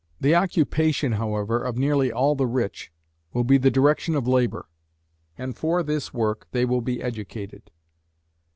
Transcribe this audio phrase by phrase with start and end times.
[0.19, 2.91] The occupation, however, of nearly all the rich,
[3.33, 4.67] will be the direction of labour,
[5.37, 7.69] and for this work they will be educated.